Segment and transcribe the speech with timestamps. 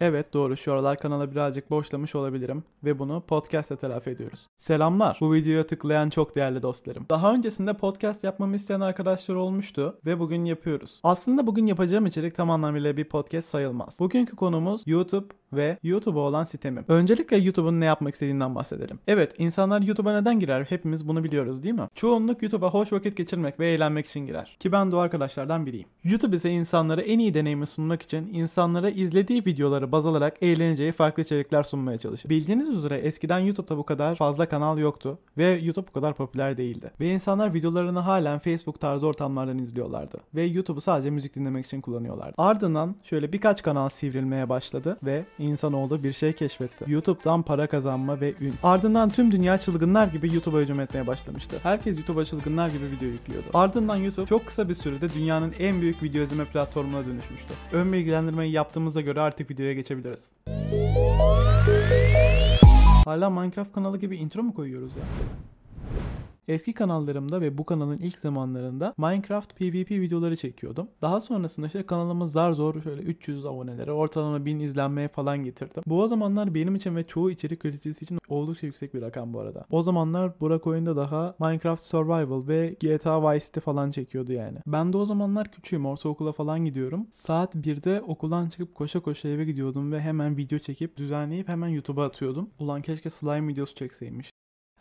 [0.00, 4.46] Evet doğru şu aralar kanala birazcık boşlamış olabilirim ve bunu podcast'te telafi ediyoruz.
[4.56, 5.18] Selamlar.
[5.20, 7.06] Bu videoya tıklayan çok değerli dostlarım.
[7.10, 11.00] Daha öncesinde podcast yapmamı isteyen arkadaşlar olmuştu ve bugün yapıyoruz.
[11.02, 14.00] Aslında bugün yapacağım içerik tam anlamıyla bir podcast sayılmaz.
[14.00, 16.84] Bugünkü konumuz YouTube ve YouTube'a olan sitemim.
[16.88, 18.98] Öncelikle YouTube'un ne yapmak istediğinden bahsedelim.
[19.06, 21.88] Evet insanlar YouTube'a neden girer hepimiz bunu biliyoruz değil mi?
[21.94, 24.56] Çoğunluk YouTube'a hoş vakit geçirmek ve eğlenmek için girer.
[24.60, 25.88] Ki ben de o arkadaşlardan biriyim.
[26.04, 31.22] YouTube ise insanlara en iyi deneyimi sunmak için insanlara izlediği videoları baz alarak eğleneceği farklı
[31.22, 32.30] içerikler sunmaya çalışır.
[32.30, 36.90] Bildiğiniz üzere eskiden YouTube'da bu kadar fazla kanal yoktu ve YouTube bu kadar popüler değildi.
[37.00, 40.18] Ve insanlar videolarını halen Facebook tarzı ortamlardan izliyorlardı.
[40.34, 42.34] Ve YouTube'u sadece müzik dinlemek için kullanıyorlardı.
[42.38, 46.84] Ardından şöyle birkaç kanal sivrilmeye başladı ve insanoğlu bir şey keşfetti.
[46.88, 48.54] YouTube'dan para kazanma ve ün.
[48.62, 51.56] Ardından tüm dünya çılgınlar gibi YouTube'a hücum etmeye başlamıştı.
[51.62, 53.46] Herkes YouTube'a çılgınlar gibi video yüklüyordu.
[53.54, 57.54] Ardından YouTube çok kısa bir sürede dünyanın en büyük video izleme platformuna dönüşmüştü.
[57.72, 60.30] Ön bilgilendirmeyi yaptığımıza göre artık videoya geçebiliriz.
[63.04, 65.02] Hala Minecraft kanalı gibi intro mu koyuyoruz ya?
[66.48, 70.88] Eski kanallarımda ve bu kanalın ilk zamanlarında Minecraft PvP videoları çekiyordum.
[71.02, 75.82] Daha sonrasında işte kanalımı zar zor şöyle 300 abonelere, ortalama 1000 izlenmeye falan getirdim.
[75.86, 79.40] Bu o zamanlar benim için ve çoğu içerik üreticisi için oldukça yüksek bir rakam bu
[79.40, 79.64] arada.
[79.70, 84.58] O zamanlar Burak oyunda daha Minecraft Survival ve GTA Vice City falan çekiyordu yani.
[84.66, 87.06] Ben de o zamanlar küçüğüm, ortaokula falan gidiyorum.
[87.12, 92.04] Saat 1'de okuldan çıkıp koşa koşa eve gidiyordum ve hemen video çekip düzenleyip hemen YouTube'a
[92.04, 92.50] atıyordum.
[92.58, 94.35] Ulan keşke slime videosu çekseymiş.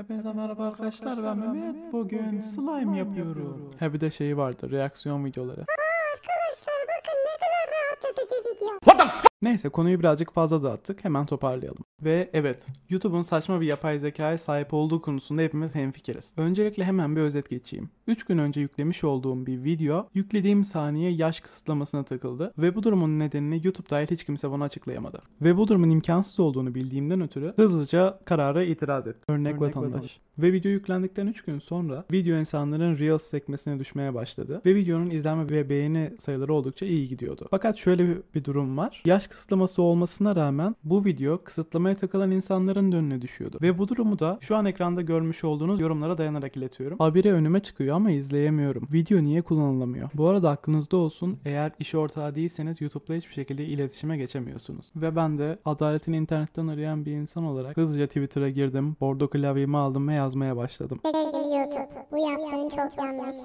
[0.00, 1.92] Hepinize merhaba arkadaşlar ben Mehmet.
[1.92, 3.70] Bugün slime yapıyorum.
[3.80, 5.60] Ha bir de şeyi vardı reaksiyon videoları.
[5.60, 9.20] Arkadaşlar bakın ne kadar rahatlatıcı video.
[9.42, 11.04] Neyse konuyu birazcık fazla dağıttık.
[11.04, 11.84] Hemen toparlayalım.
[12.02, 16.34] Ve evet, YouTube'un saçma bir yapay zekaya sahip olduğu konusunda hepimiz hemfikiriz.
[16.36, 17.90] Öncelikle hemen bir özet geçeyim.
[18.06, 23.18] 3 gün önce yüklemiş olduğum bir video, yüklediğim saniye yaş kısıtlamasına takıldı ve bu durumun
[23.18, 25.22] nedenini YouTube dahil hiç kimse bana açıklayamadı.
[25.42, 29.22] Ve bu durumun imkansız olduğunu bildiğimden ötürü hızlıca karara itiraz ettim.
[29.28, 29.90] Örnek, Örnek vatandaş.
[29.90, 30.20] vatandaş.
[30.38, 34.62] Ve video yüklendikten 3 gün sonra video insanların Reels sekmesine düşmeye başladı.
[34.66, 37.48] Ve videonun izlenme ve beğeni sayıları oldukça iyi gidiyordu.
[37.50, 39.02] Fakat şöyle bir, durum var.
[39.04, 43.58] Yaş kısıtlaması olmasına rağmen bu video kısıtlamaya takılan insanların önüne düşüyordu.
[43.62, 46.98] Ve bu durumu da şu an ekranda görmüş olduğunuz yorumlara dayanarak iletiyorum.
[46.98, 48.88] Habire önüme çıkıyor ama izleyemiyorum.
[48.92, 50.10] Video niye kullanılamıyor?
[50.14, 54.92] Bu arada aklınızda olsun eğer iş ortağı değilseniz YouTube'da hiçbir şekilde iletişime geçemiyorsunuz.
[54.96, 58.96] Ve ben de adaletini internetten arayan bir insan olarak hızlıca Twitter'a girdim.
[59.00, 61.00] Bordo klavyemi aldım ve yazmaya başladım.
[61.04, 63.36] Sevgili YouTube bu yaptığın çok yanlış.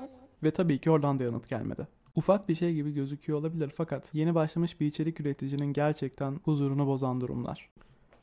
[0.44, 1.88] Ve tabii ki oradan da yanıt gelmedi.
[2.16, 7.22] Ufak bir şey gibi gözüküyor olabilir fakat yeni başlamış bir içerik üreticinin gerçekten huzurunu bozan
[7.22, 7.70] durumlar.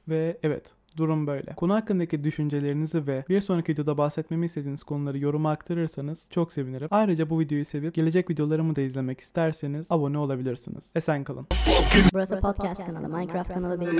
[0.09, 1.55] Ve evet, durum böyle.
[1.55, 6.89] Konu hakkındaki düşüncelerinizi ve bir sonraki videoda bahsetmemi istediğiniz konuları yoruma aktarırsanız çok sevinirim.
[6.91, 10.91] Ayrıca bu videoyu sevip gelecek videolarımı da izlemek isterseniz abone olabilirsiniz.
[10.95, 11.47] Esen kalın.
[12.15, 13.93] Burası podcast kanalı, Minecraft kanalı değil.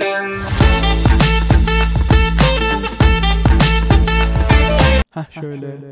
[5.13, 5.77] Heh şöyle